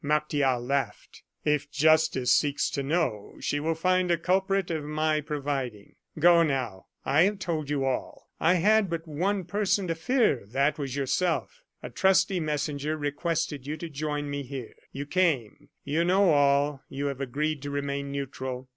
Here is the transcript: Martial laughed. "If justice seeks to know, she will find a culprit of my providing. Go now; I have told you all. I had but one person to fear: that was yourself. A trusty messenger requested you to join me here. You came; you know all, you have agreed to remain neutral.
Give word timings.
Martial 0.03 0.59
laughed. 0.59 1.21
"If 1.45 1.69
justice 1.69 2.31
seeks 2.31 2.71
to 2.71 2.81
know, 2.81 3.35
she 3.39 3.59
will 3.59 3.75
find 3.75 4.09
a 4.09 4.17
culprit 4.17 4.71
of 4.71 4.83
my 4.83 5.21
providing. 5.21 5.93
Go 6.17 6.41
now; 6.41 6.87
I 7.05 7.21
have 7.25 7.37
told 7.37 7.69
you 7.69 7.85
all. 7.85 8.27
I 8.39 8.55
had 8.55 8.89
but 8.89 9.07
one 9.07 9.43
person 9.43 9.85
to 9.89 9.93
fear: 9.93 10.43
that 10.47 10.79
was 10.79 10.95
yourself. 10.95 11.61
A 11.83 11.91
trusty 11.91 12.39
messenger 12.39 12.97
requested 12.97 13.67
you 13.67 13.77
to 13.77 13.89
join 13.89 14.27
me 14.27 14.41
here. 14.41 14.73
You 14.91 15.05
came; 15.05 15.69
you 15.83 16.03
know 16.03 16.31
all, 16.31 16.81
you 16.89 17.05
have 17.05 17.21
agreed 17.21 17.61
to 17.61 17.69
remain 17.69 18.11
neutral. 18.11 18.69